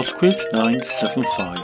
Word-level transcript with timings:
PodQuiz 0.00 0.40
975. 0.54 1.58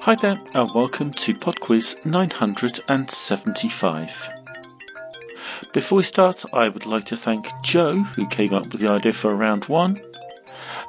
Hi 0.00 0.14
there, 0.14 0.36
and 0.54 0.70
welcome 0.74 1.12
to 1.12 1.34
PodQuiz 1.34 2.06
975. 2.06 4.30
Before 5.74 5.98
we 5.98 6.04
start, 6.04 6.42
I 6.54 6.70
would 6.70 6.86
like 6.86 7.04
to 7.04 7.18
thank 7.18 7.48
Joe, 7.62 7.96
who 7.96 8.26
came 8.28 8.54
up 8.54 8.72
with 8.72 8.80
the 8.80 8.90
idea 8.90 9.12
for 9.12 9.34
round 9.34 9.66
one, 9.66 10.00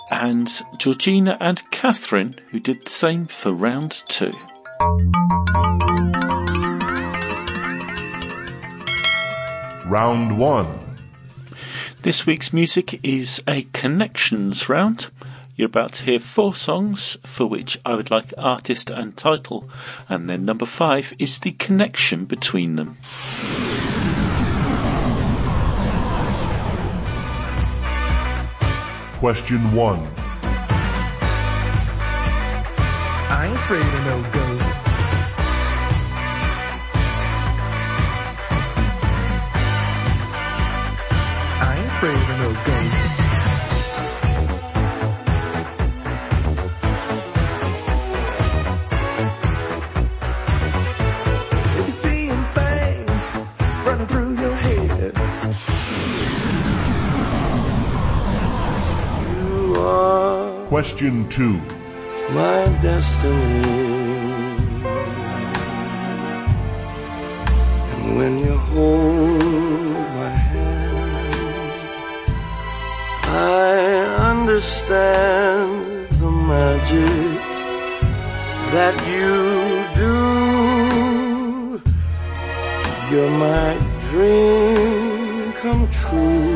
and 0.09 0.49
Georgina 0.77 1.35
and 1.41 1.69
Catherine, 1.71 2.35
who 2.51 2.61
did 2.61 2.85
the 2.85 2.89
same 2.89 3.25
for 3.25 3.51
round 3.51 4.05
two. 4.07 4.31
Round 9.93 10.39
1. 10.39 10.79
This 12.01 12.25
week's 12.25 12.51
music 12.51 12.99
is 13.05 13.43
a 13.47 13.67
connections 13.73 14.67
round. 14.67 15.11
You're 15.55 15.67
about 15.67 15.93
to 15.93 16.03
hear 16.05 16.17
four 16.17 16.55
songs 16.55 17.15
for 17.23 17.45
which 17.45 17.77
I 17.85 17.93
would 17.93 18.09
like 18.09 18.33
artist 18.35 18.89
and 18.89 19.15
title, 19.15 19.69
and 20.09 20.27
then 20.27 20.45
number 20.45 20.65
five 20.65 21.13
is 21.19 21.37
the 21.41 21.51
connection 21.51 22.25
between 22.25 22.75
them. 22.75 22.97
Question 29.19 29.59
1. 29.75 30.07
I 33.29 33.45
ain't 33.45 33.53
afraid 33.53 33.81
of 33.81 34.05
no 34.05 34.23
ghosts. 34.31 34.72
Question 60.83 61.29
2. 61.29 61.61
my 62.31 62.67
destiny. 62.81 63.73
And 67.93 68.17
when 68.17 68.37
you 68.37 68.53
hold 68.57 70.07
my 70.19 70.33
hand, 70.51 71.81
I 73.23 74.29
understand 74.31 76.09
the 76.19 76.29
magic 76.51 77.39
that 78.75 78.95
you 79.13 79.31
do. 80.03 80.17
You're 83.09 83.35
my 83.47 83.71
dream 84.09 85.53
come 85.53 85.87
true. 85.89 86.52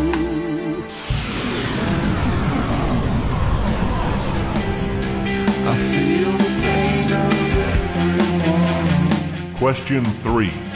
Question 9.58 10.06
3. 10.06 10.67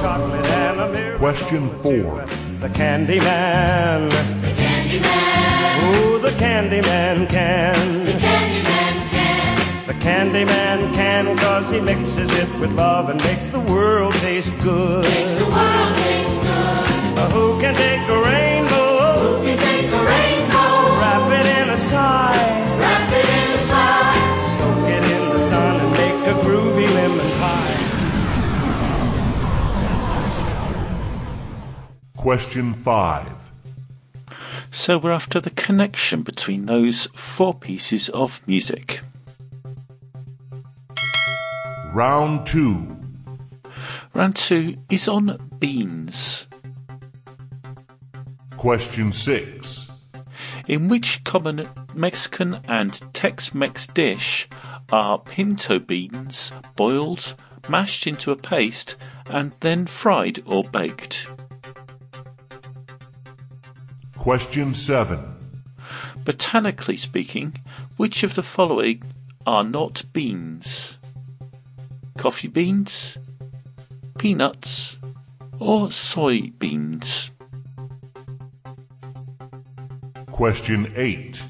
Chocolate 0.00 0.44
and 0.46 0.80
a 0.80 0.88
mirror. 0.88 1.18
Question 1.18 1.68
4. 1.68 2.24
The 2.60 2.68
Candyman. 2.68 4.10
The 4.40 4.52
Candyman. 4.62 5.78
Oh, 5.82 6.18
the 6.18 6.30
Candyman 6.30 7.28
can. 7.28 8.04
The 8.06 8.12
Candyman 8.12 9.10
can. 9.10 9.86
The 9.86 9.94
Candyman 9.94 10.94
can 10.94 11.36
cause 11.38 11.70
he 11.70 11.80
mixes 11.80 12.30
it 12.38 12.48
with 12.60 12.72
love 12.72 13.10
and 13.10 13.22
makes 13.24 13.50
the 13.50 13.60
world 13.60 14.14
taste 14.14 14.52
good. 14.62 15.04
Makes 15.04 15.34
the 15.34 15.44
world 15.44 15.94
taste 15.96 16.40
good. 16.42 17.18
Uh, 17.18 17.30
who 17.30 17.60
can 17.60 17.74
take 17.74 18.00
a 18.08 18.18
rainbow? 18.22 18.88
Who 19.20 19.44
can 19.44 19.58
take 19.58 19.86
a 19.92 20.02
rainbow, 20.14 20.72
Wrap 21.00 21.30
it 21.40 21.46
in 21.60 21.68
a 21.70 21.76
sigh. 21.76 22.76
wrap 22.78 23.12
it 23.12 23.28
in 23.40 23.50
a 23.52 23.58
sigh, 23.58 24.40
Soak 24.40 24.88
it 24.88 25.04
in 25.16 25.28
the 25.34 25.40
sun 25.40 25.80
and 25.80 25.92
make 25.92 26.20
a 26.32 26.36
groovy 26.46 26.86
lemon 26.94 27.30
pie. 27.38 27.89
Question 32.20 32.74
5. 32.74 33.50
So 34.70 34.98
we're 34.98 35.10
after 35.10 35.40
the 35.40 35.48
connection 35.48 36.20
between 36.20 36.66
those 36.66 37.06
four 37.14 37.54
pieces 37.54 38.10
of 38.10 38.46
music. 38.46 39.00
Round 41.94 42.44
2. 42.46 42.94
Round 44.12 44.36
two 44.36 44.76
is 44.90 45.08
on 45.08 45.38
beans. 45.58 46.46
Question 48.58 49.12
6. 49.12 49.90
In 50.68 50.88
which 50.88 51.24
common 51.24 51.70
Mexican 51.94 52.60
and 52.68 53.00
Tex-Mex 53.14 53.86
dish 53.86 54.46
are 54.92 55.18
pinto 55.18 55.78
beans 55.78 56.52
boiled, 56.76 57.34
mashed 57.66 58.06
into 58.06 58.30
a 58.30 58.36
paste, 58.36 58.96
and 59.30 59.52
then 59.60 59.86
fried 59.86 60.42
or 60.44 60.64
baked? 60.64 61.26
Question 64.20 64.74
7. 64.74 65.18
Botanically 66.26 66.98
speaking, 66.98 67.56
which 67.96 68.22
of 68.22 68.34
the 68.34 68.42
following 68.42 69.02
are 69.46 69.64
not 69.64 70.02
beans? 70.12 70.98
Coffee 72.18 72.48
beans, 72.48 73.16
peanuts, 74.18 74.98
or 75.58 75.86
soybeans? 75.86 77.30
Question 80.30 80.92
8. 80.94 81.42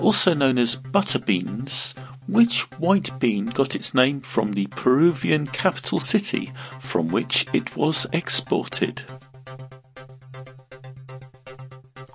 Also 0.00 0.32
known 0.32 0.56
as 0.56 0.76
butter 0.76 1.18
beans, 1.18 1.94
which 2.26 2.62
white 2.78 3.20
bean 3.20 3.44
got 3.44 3.74
its 3.74 3.92
name 3.92 4.22
from 4.22 4.52
the 4.52 4.68
Peruvian 4.68 5.46
capital 5.46 6.00
city 6.00 6.50
from 6.80 7.08
which 7.08 7.46
it 7.52 7.76
was 7.76 8.06
exported? 8.10 9.02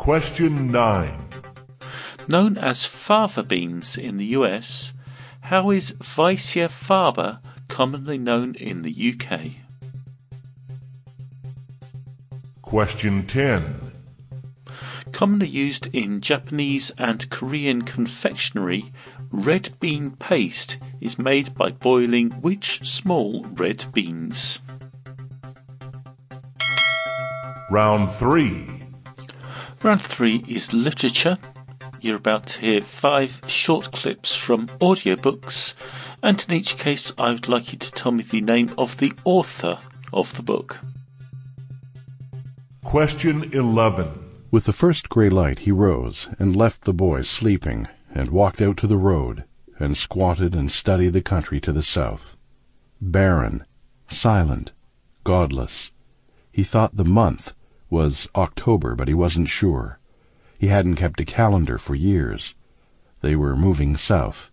Question 0.07 0.71
9. 0.71 1.19
Known 2.29 2.57
as 2.57 2.85
fava 2.85 3.43
beans 3.43 3.97
in 3.97 4.15
the 4.15 4.27
US, 4.37 4.93
how 5.41 5.69
is 5.69 5.95
Vicia 5.99 6.69
faba 6.69 7.41
commonly 7.67 8.17
known 8.17 8.55
in 8.55 8.83
the 8.83 9.13
UK? 9.13 9.57
Question 12.61 13.27
10. 13.27 13.91
Commonly 15.11 15.49
used 15.49 15.87
in 15.93 16.21
Japanese 16.21 16.93
and 16.97 17.29
Korean 17.29 17.81
confectionery, 17.81 18.93
red 19.29 19.77
bean 19.81 20.11
paste 20.11 20.77
is 21.01 21.19
made 21.19 21.53
by 21.53 21.71
boiling 21.71 22.29
which 22.39 22.79
small 22.87 23.43
red 23.57 23.83
beans? 23.91 24.61
Round 27.69 28.09
3. 28.09 28.76
Round 29.83 30.01
three 30.01 30.43
is 30.47 30.73
literature. 30.73 31.37
You're 32.01 32.17
about 32.17 32.47
to 32.47 32.59
hear 32.61 32.81
five 32.81 33.41
short 33.45 33.91
clips 33.91 34.35
from 34.35 34.67
audiobooks, 34.79 35.75
and 36.23 36.43
in 36.47 36.55
each 36.55 36.77
case, 36.77 37.13
I 37.17 37.31
would 37.31 37.47
like 37.47 37.71
you 37.71 37.77
to 37.77 37.91
tell 37.91 38.11
me 38.11 38.23
the 38.23 38.41
name 38.41 38.73
of 38.75 38.97
the 38.97 39.13
author 39.23 39.77
of 40.11 40.35
the 40.35 40.41
book. 40.41 40.79
Question 42.83 43.51
11. 43.53 44.09
With 44.49 44.63
the 44.63 44.73
first 44.73 45.09
grey 45.09 45.29
light 45.29 45.59
he 45.59 45.71
rose, 45.71 46.27
and 46.39 46.55
left 46.55 46.85
the 46.85 46.93
boys 46.93 47.29
sleeping, 47.29 47.87
and 48.15 48.29
walked 48.29 48.61
out 48.61 48.77
to 48.77 48.87
the 48.87 48.97
road, 48.97 49.43
and 49.77 49.95
squatted 49.95 50.55
and 50.55 50.71
studied 50.71 51.13
the 51.13 51.21
country 51.21 51.59
to 51.59 51.71
the 51.71 51.83
south. 51.83 52.35
Barren, 52.99 53.63
silent, 54.07 54.71
godless. 55.23 55.91
He 56.51 56.63
thought 56.63 56.95
the 56.95 57.05
month 57.05 57.53
was 57.89 58.27
October, 58.35 58.95
but 58.95 59.07
he 59.07 59.13
wasn't 59.13 59.49
sure. 59.49 59.99
He 60.57 60.67
hadn't 60.67 60.95
kept 60.95 61.19
a 61.19 61.25
calendar 61.25 61.77
for 61.77 61.95
years. 61.95 62.55
They 63.21 63.35
were 63.35 63.55
moving 63.55 63.95
south. 63.95 64.49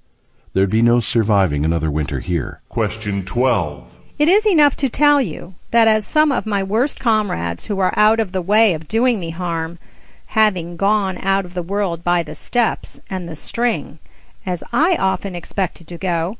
There'd 0.52 0.70
be 0.70 0.82
no 0.82 1.00
surviving 1.00 1.64
another 1.64 1.90
winter 1.90 2.20
here. 2.20 2.60
Question 2.68 3.24
12. 3.24 4.00
It 4.18 4.28
is 4.28 4.46
enough 4.46 4.76
to 4.76 4.88
tell 4.88 5.20
you 5.20 5.54
that 5.72 5.88
as 5.88 6.06
some 6.06 6.30
of 6.30 6.46
my 6.46 6.62
worst 6.62 7.00
comrades 7.00 7.66
who 7.66 7.80
are 7.80 7.92
out 7.96 8.20
of 8.20 8.30
the 8.30 8.42
way 8.42 8.72
of 8.72 8.86
doing 8.86 9.18
me 9.18 9.30
harm, 9.30 9.78
having 10.26 10.76
gone 10.76 11.18
out 11.18 11.44
of 11.44 11.54
the 11.54 11.62
world 11.62 12.04
by 12.04 12.22
the 12.22 12.36
steps 12.36 13.00
and 13.10 13.28
the 13.28 13.34
string, 13.34 13.98
as 14.46 14.62
I 14.72 14.94
often 14.96 15.34
expected 15.34 15.88
to 15.88 15.98
go, 15.98 16.36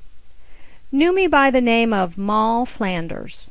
knew 0.93 1.13
me 1.13 1.27
by 1.27 1.51
the 1.51 1.61
name 1.61 1.93
of 1.93 2.17
Moll 2.17 2.67
Flanders. 2.67 3.51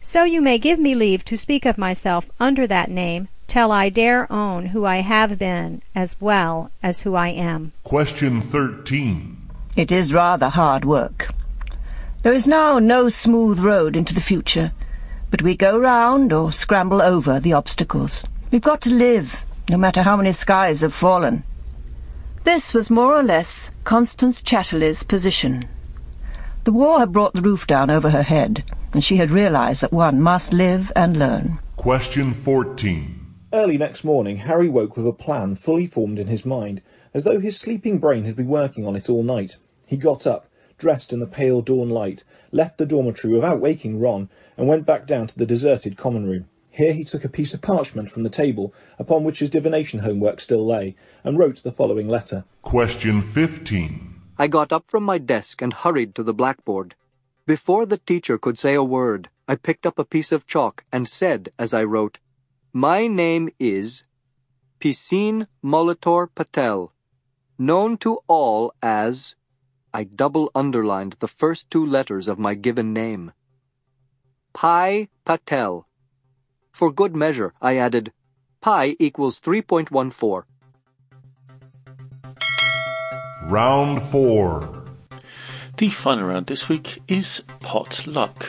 So 0.00 0.24
you 0.24 0.40
may 0.40 0.58
give 0.58 0.78
me 0.78 0.94
leave 0.94 1.24
to 1.26 1.36
speak 1.36 1.66
of 1.66 1.76
myself 1.76 2.30
under 2.40 2.66
that 2.66 2.90
name 2.90 3.28
till 3.46 3.72
I 3.72 3.88
dare 3.88 4.30
own 4.32 4.66
who 4.66 4.84
I 4.84 4.96
have 4.98 5.38
been 5.38 5.82
as 5.94 6.20
well 6.20 6.70
as 6.82 7.00
who 7.00 7.14
I 7.14 7.28
am. 7.28 7.72
Question 7.84 8.40
13. 8.40 9.36
It 9.76 9.90
is 9.90 10.12
rather 10.12 10.48
hard 10.48 10.84
work. 10.84 11.30
There 12.22 12.32
is 12.32 12.46
now 12.46 12.78
no 12.78 13.08
smooth 13.08 13.58
road 13.58 13.96
into 13.96 14.14
the 14.14 14.20
future, 14.20 14.72
but 15.30 15.42
we 15.42 15.56
go 15.56 15.78
round 15.78 16.32
or 16.32 16.52
scramble 16.52 17.00
over 17.00 17.40
the 17.40 17.52
obstacles. 17.52 18.26
We've 18.50 18.62
got 18.62 18.80
to 18.82 18.90
live, 18.90 19.42
no 19.68 19.76
matter 19.76 20.02
how 20.02 20.16
many 20.16 20.32
skies 20.32 20.80
have 20.80 20.94
fallen. 20.94 21.42
This 22.44 22.72
was 22.72 22.90
more 22.90 23.14
or 23.14 23.22
less 23.22 23.70
Constance 23.84 24.42
Chatterley's 24.42 25.02
position. 25.02 25.68
The 26.64 26.72
war 26.72 26.98
had 26.98 27.12
brought 27.12 27.34
the 27.34 27.40
roof 27.40 27.66
down 27.66 27.90
over 27.90 28.10
her 28.10 28.22
head, 28.22 28.64
and 28.92 29.02
she 29.02 29.16
had 29.16 29.30
realized 29.30 29.80
that 29.80 29.92
one 29.92 30.20
must 30.20 30.52
live 30.52 30.92
and 30.94 31.18
learn. 31.18 31.58
Question 31.76 32.34
14. 32.34 33.14
Early 33.52 33.78
next 33.78 34.04
morning, 34.04 34.38
Harry 34.38 34.68
woke 34.68 34.96
with 34.96 35.06
a 35.06 35.12
plan 35.12 35.54
fully 35.54 35.86
formed 35.86 36.18
in 36.18 36.26
his 36.26 36.44
mind, 36.44 36.82
as 37.14 37.24
though 37.24 37.40
his 37.40 37.56
sleeping 37.56 37.98
brain 37.98 38.24
had 38.24 38.36
been 38.36 38.48
working 38.48 38.86
on 38.86 38.96
it 38.96 39.08
all 39.08 39.22
night. 39.22 39.56
He 39.86 39.96
got 39.96 40.26
up, 40.26 40.50
dressed 40.76 41.12
in 41.12 41.20
the 41.20 41.26
pale 41.26 41.62
dawn 41.62 41.88
light, 41.88 42.24
left 42.52 42.76
the 42.76 42.84
dormitory 42.84 43.32
without 43.32 43.60
waking 43.60 43.98
Ron, 43.98 44.28
and 44.56 44.68
went 44.68 44.84
back 44.84 45.06
down 45.06 45.26
to 45.28 45.38
the 45.38 45.46
deserted 45.46 45.96
common 45.96 46.26
room. 46.26 46.46
Here 46.70 46.92
he 46.92 47.04
took 47.04 47.24
a 47.24 47.28
piece 47.30 47.54
of 47.54 47.62
parchment 47.62 48.10
from 48.10 48.22
the 48.22 48.28
table, 48.28 48.74
upon 48.98 49.24
which 49.24 49.38
his 49.38 49.50
divination 49.50 50.00
homework 50.00 50.40
still 50.40 50.66
lay, 50.66 50.94
and 51.24 51.38
wrote 51.38 51.62
the 51.62 51.72
following 51.72 52.08
letter. 52.08 52.44
Question 52.62 53.22
15. 53.22 54.17
I 54.40 54.46
got 54.46 54.72
up 54.72 54.84
from 54.86 55.02
my 55.02 55.18
desk 55.18 55.60
and 55.60 55.72
hurried 55.72 56.14
to 56.14 56.22
the 56.22 56.32
blackboard. 56.32 56.94
Before 57.44 57.84
the 57.84 57.98
teacher 57.98 58.38
could 58.38 58.56
say 58.56 58.74
a 58.74 58.84
word, 58.84 59.30
I 59.48 59.56
picked 59.56 59.84
up 59.84 59.98
a 59.98 60.04
piece 60.04 60.30
of 60.30 60.46
chalk 60.46 60.84
and 60.92 61.08
said 61.08 61.48
as 61.58 61.74
I 61.74 61.82
wrote, 61.82 62.20
My 62.72 63.08
name 63.08 63.50
is 63.58 64.04
Piscine 64.78 65.48
Molitor 65.64 66.28
Patel, 66.32 66.92
known 67.58 67.96
to 67.98 68.20
all 68.28 68.72
as. 68.80 69.34
I 69.92 70.04
double 70.04 70.52
underlined 70.54 71.16
the 71.18 71.26
first 71.26 71.68
two 71.68 71.84
letters 71.84 72.28
of 72.28 72.38
my 72.38 72.54
given 72.54 72.92
name. 72.92 73.32
Pi 74.52 75.08
Patel. 75.24 75.88
For 76.70 76.92
good 76.92 77.16
measure, 77.16 77.54
I 77.60 77.76
added, 77.76 78.12
pi 78.60 78.94
equals 79.00 79.40
3.14. 79.40 80.44
Round 83.48 84.02
4. 84.02 84.84
The 85.78 85.88
final 85.88 86.28
round 86.28 86.48
this 86.48 86.68
week 86.68 87.00
is 87.08 87.42
pot 87.60 88.06
luck. 88.06 88.44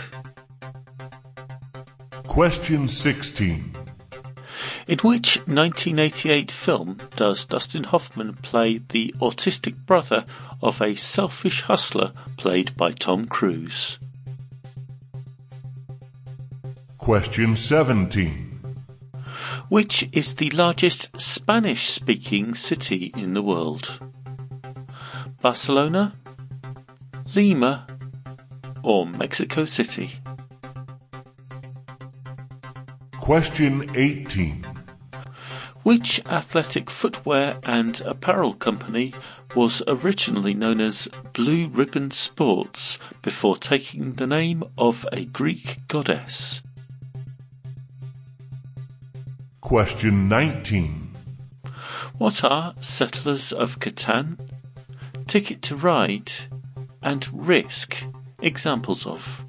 Question 2.28 2.90
16. 2.90 3.78
In 4.90 4.98
which 4.98 5.38
1988 5.48 6.52
film 6.52 6.98
does 7.16 7.46
Dustin 7.46 7.86
Hoffman 7.86 8.34
play 8.42 8.80
the 8.90 9.16
autistic 9.22 9.86
brother 9.86 10.26
of 10.62 10.82
a 10.82 10.96
selfish 10.96 11.62
hustler 11.62 12.12
played 12.36 12.76
by 12.76 12.92
Tom 12.92 13.24
Cruise? 13.24 14.00
Question 16.98 17.56
17. 17.56 18.76
Which 19.70 20.10
is 20.12 20.36
the 20.36 20.50
largest 20.50 21.18
Spanish 21.18 21.90
speaking 21.90 22.54
city 22.54 23.14
in 23.16 23.34
the 23.34 23.42
world? 23.42 23.98
Barcelona, 25.42 26.14
Lima, 27.34 27.88
or 28.84 29.06
Mexico 29.06 29.64
City? 29.64 30.20
Question 33.18 33.90
18. 33.96 34.66
Which 35.84 36.20
athletic 36.26 36.90
footwear 36.90 37.58
and 37.64 38.02
apparel 38.02 38.54
company 38.54 39.14
was 39.56 39.82
originally 39.88 40.54
known 40.54 40.82
as 40.82 41.08
Blue 41.32 41.68
Ribbon 41.68 42.12
Sports 42.12 43.00
before 43.22 43.56
taking 43.56 44.16
the 44.16 44.28
name 44.28 44.64
of 44.78 45.08
a 45.14 45.24
Greek 45.24 45.88
goddess? 45.88 46.62
Question 49.62 50.28
19. 50.28 51.16
What 52.18 52.44
are 52.44 52.74
Settlers 52.82 53.54
of 53.54 53.80
Catan, 53.80 54.38
Ticket 55.30 55.62
to 55.62 55.76
Ride, 55.76 56.32
and 57.04 57.30
Risk 57.32 58.04
examples 58.42 59.06
of? 59.06 59.44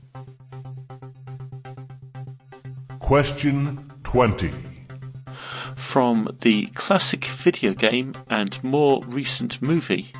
Question 2.99 3.91
20. 4.05 4.53
From 5.77 6.37
the 6.43 6.67
classic 6.75 7.25
video 7.25 7.73
game 7.73 8.15
and 8.29 8.63
more 8.63 9.03
recent 9.07 9.63
movie, 9.63 10.13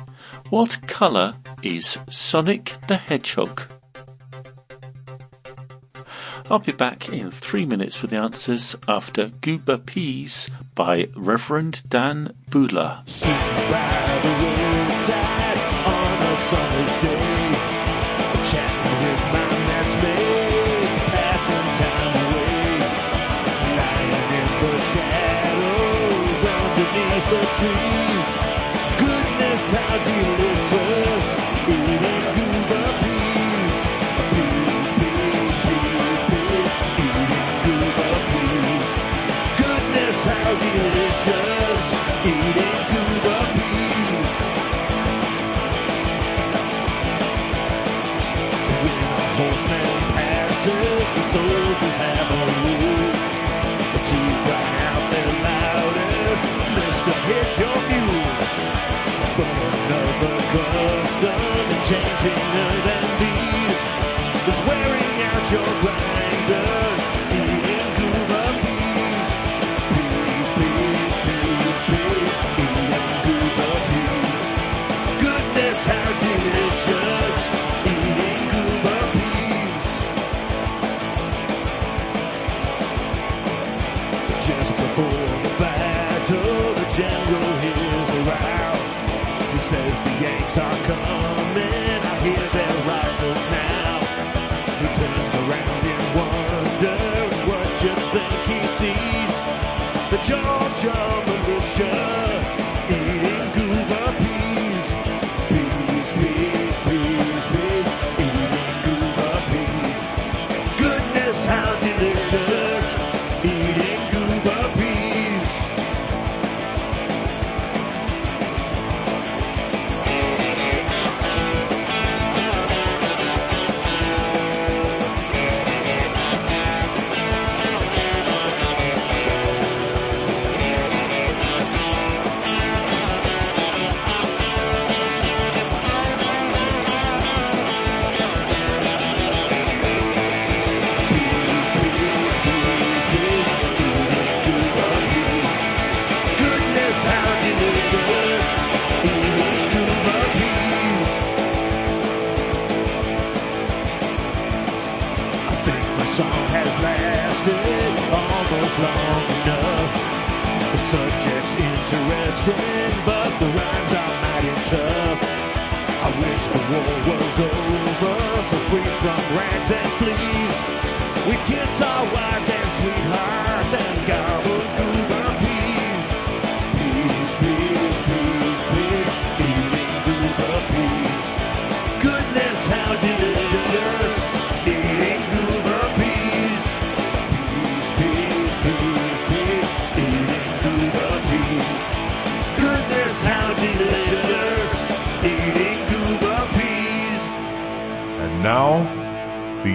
what 0.49 0.79
colour 0.87 1.35
is 1.61 1.99
Sonic 2.09 2.73
the 2.87 2.97
Hedgehog? 2.97 3.61
I'll 6.49 6.57
be 6.57 6.71
back 6.71 7.07
in 7.07 7.29
three 7.29 7.67
minutes 7.67 8.01
with 8.01 8.09
the 8.09 8.17
answers 8.17 8.75
after 8.87 9.27
Goober 9.27 9.77
Peas 9.77 10.49
by 10.73 11.09
Reverend 11.15 11.87
Dan 11.87 12.33
Buhler. 12.49 13.50
Just 84.41 84.75
before 84.75 85.11
the 85.43 85.55
battle, 85.59 85.90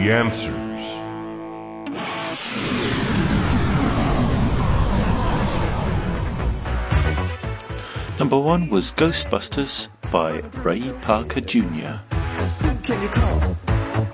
the 0.07 0.13
answers. 0.13 0.55
Number 8.19 8.39
one 8.39 8.71
was 8.71 8.93
Ghostbusters 8.93 9.89
by 10.13 10.43
Ray 10.63 10.93
Parker 11.03 11.41
Jr. 11.41 11.99
Can 12.85 13.03
you 13.03 13.09
call? 13.09 13.57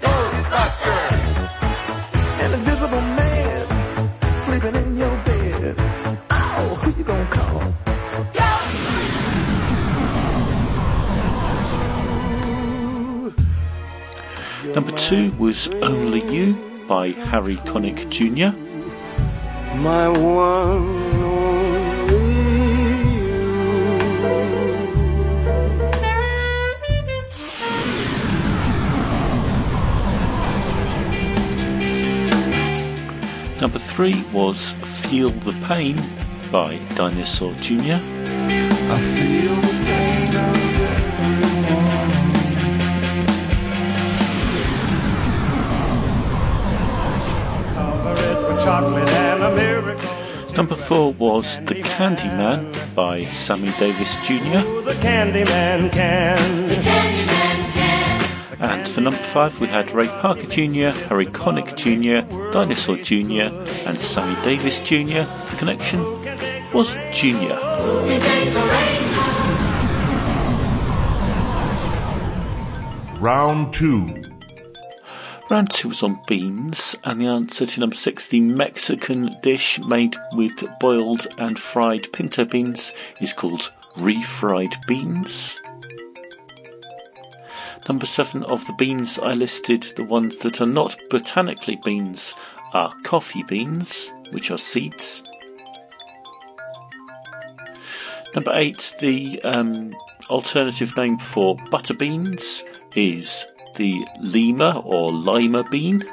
Ghostbusters! 0.00 1.32
An 2.40 2.54
invisible 2.54 3.00
man 3.00 4.36
sleeping 4.36 4.74
in 4.74 4.81
Number 14.74 14.92
two 14.92 15.30
was 15.32 15.68
Only 15.82 16.22
You 16.34 16.54
by 16.88 17.10
Harry 17.10 17.56
Connick 17.56 18.08
Jr. 18.08 18.56
My 19.76 20.08
one 20.08 21.12
only 21.22 21.92
Number 33.60 33.78
three 33.78 34.24
was 34.32 34.72
Feel 34.84 35.28
the 35.30 35.52
Pain 35.66 36.00
by 36.50 36.78
Dinosaur 36.94 37.52
Jr. 37.56 38.00
I 38.90 39.00
feel 39.00 39.61
chocolate 48.64 49.08
and 49.08 49.42
a 49.42 49.54
miracle. 49.54 50.56
Number 50.56 50.74
four 50.74 51.12
was 51.14 51.58
The 51.64 51.76
Candyman 51.76 52.94
by 52.94 53.24
Sammy 53.24 53.72
Davis 53.78 54.16
Jr. 54.16 54.62
The 54.82 54.96
Candyman 55.00 55.90
can. 55.92 56.38
Candyman 56.38 57.72
can. 57.72 58.60
And 58.60 58.86
for 58.86 59.00
number 59.00 59.18
five, 59.18 59.60
we 59.60 59.66
had 59.66 59.90
Ray 59.90 60.06
Parker 60.06 60.46
Jr., 60.46 60.90
Harry 61.08 61.26
Connick 61.26 61.74
Jr., 61.76 62.22
Dinosaur 62.52 62.96
Jr., 62.98 63.50
and 63.88 63.98
Sammy 63.98 64.40
Davis 64.42 64.78
Jr. 64.80 65.24
The 65.50 65.56
connection 65.58 66.00
was 66.72 66.90
Jr. 67.12 67.56
Who 67.56 68.06
can 68.06 68.20
take 68.20 68.52
the 68.54 68.60
rainbow? 68.60 69.12
Round 73.20 73.72
2. 73.74 74.21
Round 75.50 75.70
two 75.70 75.88
was 75.88 76.02
on 76.02 76.22
beans, 76.26 76.96
and 77.04 77.20
the 77.20 77.26
answer 77.26 77.66
to 77.66 77.80
number 77.80 77.96
six, 77.96 78.28
the 78.28 78.40
Mexican 78.40 79.36
dish 79.42 79.78
made 79.80 80.16
with 80.32 80.64
boiled 80.80 81.26
and 81.36 81.58
fried 81.58 82.10
pinto 82.12 82.44
beans, 82.44 82.92
is 83.20 83.32
called 83.32 83.70
refried 83.96 84.74
beans. 84.86 85.60
Number 87.88 88.06
seven 88.06 88.44
of 88.44 88.66
the 88.66 88.72
beans 88.74 89.18
I 89.18 89.34
listed, 89.34 89.82
the 89.96 90.04
ones 90.04 90.38
that 90.38 90.60
are 90.60 90.66
not 90.66 90.96
botanically 91.10 91.78
beans, 91.84 92.32
are 92.72 92.94
coffee 93.02 93.42
beans, 93.42 94.10
which 94.30 94.50
are 94.50 94.58
seeds. 94.58 95.22
Number 98.34 98.52
eight, 98.54 98.94
the 99.00 99.42
um, 99.42 99.92
alternative 100.30 100.96
name 100.96 101.18
for 101.18 101.56
butter 101.70 101.92
beans 101.92 102.64
is 102.94 103.46
the 103.76 104.06
lima 104.20 104.80
or 104.84 105.12
lima 105.12 105.64
bean. 105.64 106.04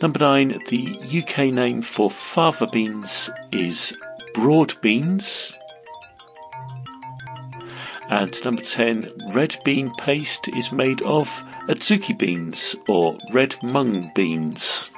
Number 0.00 0.20
nine, 0.20 0.60
the 0.68 0.98
UK 1.02 1.52
name 1.52 1.82
for 1.82 2.10
fava 2.10 2.66
beans 2.66 3.30
is 3.50 3.96
broad 4.34 4.80
beans. 4.80 5.52
And 8.08 8.34
number 8.44 8.62
10, 8.62 9.10
red 9.32 9.56
bean 9.64 9.92
paste 9.96 10.48
is 10.48 10.72
made 10.72 11.02
of 11.02 11.28
adzuki 11.68 12.16
beans 12.16 12.74
or 12.88 13.18
red 13.32 13.62
mung 13.62 14.10
beans. 14.14 14.90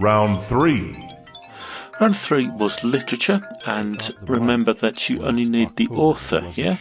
Round 0.00 0.40
3. 0.40 1.06
Round 2.00 2.14
three 2.14 2.48
was 2.48 2.84
literature, 2.84 3.40
and 3.64 4.14
remember 4.22 4.74
that 4.74 5.08
you 5.08 5.24
only 5.24 5.48
need 5.48 5.76
the 5.76 5.88
author 5.88 6.42
here. 6.42 6.78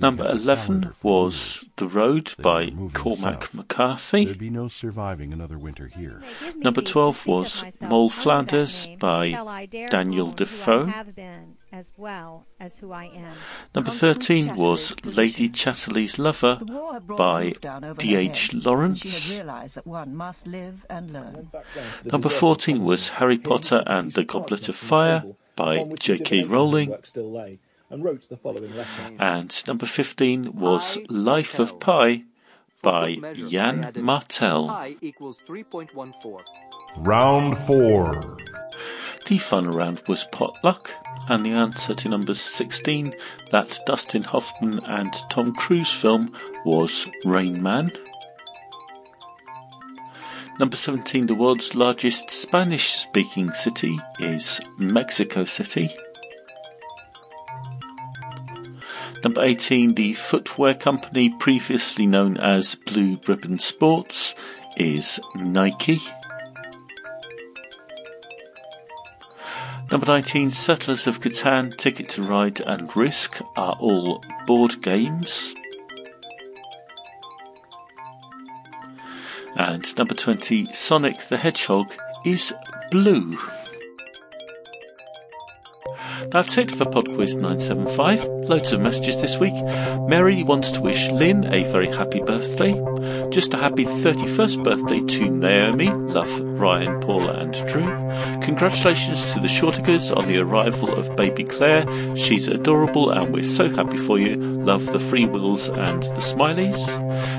Number 0.00 0.28
11 0.28 0.94
was 1.02 1.64
The 1.76 1.86
Road 1.86 2.34
by 2.40 2.70
Cormac 2.92 3.52
McCarthy. 3.54 4.24
There'd 4.24 4.38
be 4.38 4.50
no 4.50 4.68
surviving 4.68 5.32
another 5.32 5.58
winter 5.58 5.86
here. 5.88 6.22
Number 6.56 6.80
12 6.80 7.26
was 7.26 7.64
Moll 7.80 8.10
Flanders 8.10 8.88
by 8.98 9.26
until 9.26 9.48
I 9.48 9.66
dare 9.66 9.88
Daniel 9.88 10.26
own 10.26 10.30
who 10.30 10.34
I 10.34 10.36
Defoe. 10.36 10.92
as 11.72 11.92
well 11.96 12.46
as 12.58 12.78
who 12.78 12.92
I 12.92 13.04
am. 13.04 13.34
Number 13.74 13.90
13 13.90 14.54
was 14.54 14.94
Lady. 15.04 15.48
Chatterley's 15.48 16.18
Lover 16.18 16.58
The 16.64 16.72
war 16.72 16.92
had 16.94 17.06
brought 17.06 17.18
by 17.18 17.42
a 17.42 17.44
roof 17.46 17.60
down 17.60 17.84
over 17.84 17.94
her 17.94 18.00
D.H. 18.00 18.54
Lawrence. 18.54 19.00
She 19.00 19.34
had 19.34 19.46
realised 19.46 19.74
that 19.76 19.86
one 19.86 20.14
must 20.14 20.46
live 20.46 20.84
and 20.88 21.12
learn. 21.12 21.50
Number 22.04 22.28
14 22.28 22.84
was 22.84 23.08
Harry 23.10 23.38
Potter 23.38 23.82
and 23.86 24.12
the 24.12 24.24
Goblet 24.24 24.68
of 24.68 24.76
Fire 24.76 25.24
by 25.56 25.84
J.K. 25.98 26.44
Rowling. 26.44 26.94
And 27.90 28.04
wrote 28.04 28.28
the 28.28 28.36
following 28.36 28.76
letter. 28.76 29.16
And 29.18 29.66
number 29.66 29.86
15 29.86 30.54
was 30.54 30.98
Life 31.08 31.58
of 31.58 31.80
Pi 31.80 32.24
by 32.82 33.14
What 33.14 33.36
Yann 33.36 33.92
Martel. 33.96 34.68
Pi 34.68 34.96
equals 35.00 35.42
3.14. 35.46 36.40
Round 36.98 37.56
4. 37.56 38.36
The 39.26 39.38
fun 39.38 39.70
round 39.70 40.02
was 40.08 40.24
potluck, 40.32 40.90
and 41.28 41.44
the 41.44 41.52
answer 41.52 41.94
to 41.94 42.08
number 42.08 42.34
16, 42.34 43.14
that 43.50 43.78
Dustin 43.86 44.22
Hoffman 44.22 44.80
and 44.84 45.12
Tom 45.28 45.54
Cruise 45.54 45.92
film, 45.92 46.34
was 46.64 47.08
Rain 47.24 47.62
Man. 47.62 47.92
Number 50.58 50.76
17, 50.76 51.26
the 51.26 51.34
world's 51.34 51.74
largest 51.74 52.30
Spanish 52.30 52.94
speaking 52.94 53.52
city 53.52 53.98
is 54.18 54.60
Mexico 54.78 55.44
City. 55.44 55.94
Number 59.24 59.42
18, 59.42 59.94
the 59.94 60.14
footwear 60.14 60.74
company 60.74 61.34
previously 61.40 62.06
known 62.06 62.36
as 62.36 62.76
Blue 62.76 63.18
Ribbon 63.26 63.58
Sports 63.58 64.36
is 64.76 65.18
Nike. 65.34 65.98
Number 69.90 70.06
19, 70.06 70.52
Settlers 70.52 71.06
of 71.08 71.20
Catan, 71.20 71.76
Ticket 71.76 72.08
to 72.10 72.22
Ride 72.22 72.60
and 72.60 72.94
Risk 72.94 73.40
are 73.56 73.76
all 73.80 74.22
board 74.46 74.82
games. 74.82 75.54
And 79.56 79.96
number 79.98 80.14
20, 80.14 80.72
Sonic 80.72 81.18
the 81.28 81.38
Hedgehog 81.38 81.92
is 82.24 82.54
blue. 82.92 83.36
That's 86.30 86.58
it 86.58 86.70
for 86.70 86.84
PodQuiz 86.84 87.36
975. 87.36 88.24
Loads 88.50 88.72
of 88.74 88.82
messages 88.82 89.18
this 89.18 89.38
week. 89.38 89.54
Mary 90.08 90.42
wants 90.42 90.70
to 90.72 90.82
wish 90.82 91.10
Lynn 91.10 91.50
a 91.50 91.62
very 91.72 91.90
happy 91.90 92.20
birthday. 92.20 92.72
Just 93.30 93.52
a 93.52 93.58
happy 93.58 93.84
31st 93.84 94.64
birthday 94.64 95.00
to 95.00 95.28
Naomi. 95.28 95.90
Love 95.90 96.40
Ryan, 96.40 96.98
Paula, 97.00 97.34
and 97.34 97.52
Drew. 97.52 97.86
Congratulations 98.42 99.32
to 99.32 99.40
the 99.40 99.48
Shortigers 99.48 100.16
on 100.16 100.26
the 100.28 100.38
arrival 100.38 100.94
of 100.94 101.14
baby 101.14 101.44
Claire. 101.44 101.84
She's 102.16 102.48
adorable 102.48 103.10
and 103.10 103.34
we're 103.34 103.44
so 103.44 103.68
happy 103.68 103.98
for 103.98 104.18
you. 104.18 104.36
Love 104.36 104.86
the 104.86 104.98
free 104.98 105.26
wills 105.26 105.68
and 105.68 106.02
the 106.02 106.22
smileys. 106.22 106.88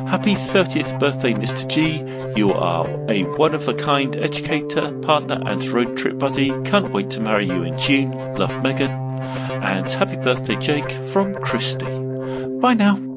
Happy 0.08 0.36
30th 0.36 1.00
birthday, 1.00 1.34
Mr. 1.34 1.68
G. 1.68 2.40
You 2.40 2.54
are 2.54 2.88
a 3.10 3.24
one 3.38 3.56
of 3.56 3.68
a 3.68 3.74
kind 3.74 4.16
educator, 4.16 4.92
partner, 5.00 5.42
and 5.46 5.66
road 5.66 5.98
trip 5.98 6.20
buddy. 6.20 6.50
Can't 6.66 6.94
wait 6.94 7.10
to 7.12 7.20
marry 7.20 7.48
you 7.48 7.64
in 7.64 7.78
June. 7.80 8.12
Love 8.36 8.62
Megan. 8.62 8.92
And 8.92 9.92
happy 9.92 10.18
birthday, 10.18 10.56
Jake, 10.56 10.92
from 10.92 11.34
Christy. 11.34 11.86
Bye 12.60 12.76
now. 12.76 13.09